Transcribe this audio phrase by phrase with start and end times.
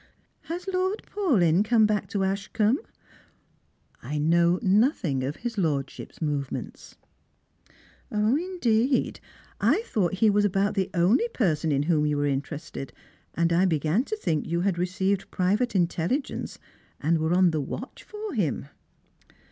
[0.49, 2.79] "Has Lord Paulyn come back to Ashcombe?""
[4.01, 6.95] I know nothing of his lordship's movements.""
[8.11, 9.19] Indeed!
[9.59, 12.91] I thought he was about the only person in whom you were interested,
[13.35, 16.57] and I began to think you had received pri vate intelligence,
[16.99, 18.69] and were on the watch for him."